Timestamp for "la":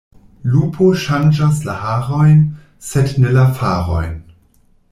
1.67-1.75, 3.39-3.47